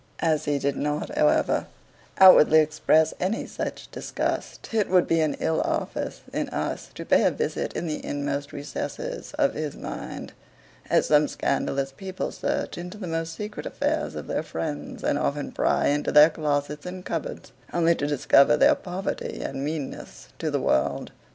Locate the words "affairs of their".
13.67-14.41